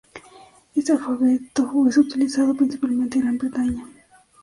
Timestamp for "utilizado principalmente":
1.95-3.17